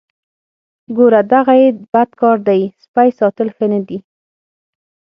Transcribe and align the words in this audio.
ګوره 0.97 1.21
دغه 1.33 1.53
یې 1.61 1.69
بد 1.93 2.09
کار 2.21 2.37
دی 2.47 2.61
سپی 2.83 3.09
ساتل 3.19 3.47
ښه 3.55 3.65
نه 3.71 3.79
دي. 3.87 3.97